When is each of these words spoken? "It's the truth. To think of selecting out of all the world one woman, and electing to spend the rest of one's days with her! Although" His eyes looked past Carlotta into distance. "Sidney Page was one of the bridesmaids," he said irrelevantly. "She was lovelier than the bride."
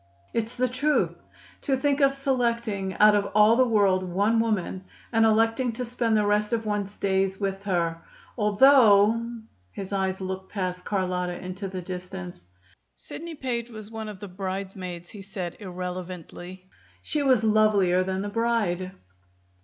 "It's 0.33 0.55
the 0.55 0.67
truth. 0.67 1.13
To 1.61 1.77
think 1.77 1.99
of 2.01 2.15
selecting 2.15 2.95
out 2.95 3.13
of 3.13 3.29
all 3.35 3.55
the 3.55 3.67
world 3.67 4.01
one 4.03 4.39
woman, 4.39 4.85
and 5.13 5.25
electing 5.25 5.73
to 5.73 5.85
spend 5.85 6.17
the 6.17 6.25
rest 6.25 6.53
of 6.53 6.65
one's 6.65 6.97
days 6.97 7.39
with 7.39 7.61
her! 7.65 8.01
Although" 8.35 9.43
His 9.71 9.93
eyes 9.93 10.19
looked 10.19 10.51
past 10.51 10.85
Carlotta 10.85 11.37
into 11.37 11.67
distance. 11.79 12.41
"Sidney 12.95 13.35
Page 13.35 13.69
was 13.69 13.91
one 13.91 14.09
of 14.09 14.17
the 14.19 14.27
bridesmaids," 14.27 15.11
he 15.11 15.21
said 15.21 15.55
irrelevantly. 15.59 16.67
"She 17.03 17.21
was 17.21 17.43
lovelier 17.43 18.03
than 18.03 18.23
the 18.23 18.29
bride." 18.29 18.93